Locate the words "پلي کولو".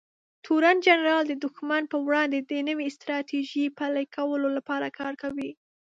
3.77-4.47